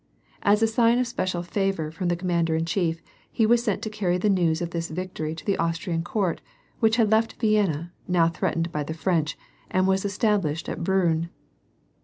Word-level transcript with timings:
As 0.41 0.63
a 0.63 0.67
sign 0.67 0.97
of 0.97 1.05
special 1.05 1.43
favor 1.43 1.91
from 1.91 2.07
the 2.07 2.15
commander 2.15 2.55
in 2.55 2.65
chief, 2.65 3.03
he 3.31 3.45
was 3.45 3.63
sent 3.63 3.83
to 3.83 3.89
carry 3.91 4.17
the 4.17 4.31
news 4.31 4.59
of 4.59 4.71
this 4.71 4.89
victory 4.89 5.35
to 5.35 5.45
the 5.45 5.57
Austrian 5.59 6.03
Court, 6.03 6.41
which 6.79 6.95
had 6.95 7.11
left 7.11 7.33
Vienna, 7.39 7.93
now 8.07 8.27
threatened* 8.27 8.71
by 8.71 8.81
the 8.81 8.95
French, 8.95 9.37
and 9.69 9.87
was 9.87 10.03
established 10.03 10.67
at 10.67 10.79
Briinn. 10.83 11.29